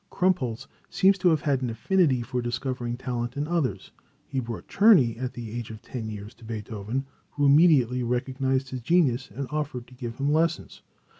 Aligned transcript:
Krumpholz 0.11 0.65
seems 0.89 1.19
to 1.19 1.29
have 1.29 1.41
had 1.41 1.61
an 1.61 1.69
affinity 1.69 2.23
for 2.23 2.41
discovering 2.41 2.97
talent 2.97 3.37
in 3.37 3.47
others. 3.47 3.91
He 4.25 4.39
brought 4.39 4.67
Czerny, 4.67 5.15
at 5.21 5.33
the 5.33 5.51
age 5.51 5.69
of 5.69 5.79
ten 5.83 6.09
years, 6.09 6.33
to 6.33 6.43
Beethoven, 6.43 7.05
who 7.33 7.45
immediately 7.45 8.01
recognized 8.01 8.69
his 8.69 8.81
genius, 8.81 9.29
and 9.29 9.45
offered 9.51 9.85
to 9.85 9.93
give 9.93 10.15
him 10.17 10.31
lessons. 10.33 10.81